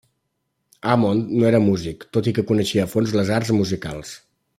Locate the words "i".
2.31-2.33